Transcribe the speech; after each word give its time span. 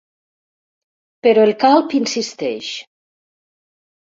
Però 1.27 1.43
el 1.49 1.53
calb 1.65 1.93
insisteix. 1.99 2.71